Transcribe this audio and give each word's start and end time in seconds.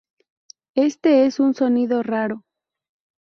Este 0.73 1.27
es 1.27 1.39
un 1.39 1.53
sonido 1.53 2.01
raro. 2.01 2.43